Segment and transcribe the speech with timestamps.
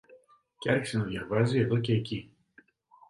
[0.59, 2.35] Και άρχισε να διαβάζει εδώ κι εκεί